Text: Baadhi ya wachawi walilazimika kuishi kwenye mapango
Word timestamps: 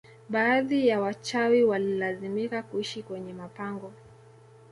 Baadhi 0.29 0.87
ya 0.87 1.01
wachawi 1.01 1.63
walilazimika 1.63 2.63
kuishi 2.63 3.03
kwenye 3.03 3.33
mapango 3.33 3.93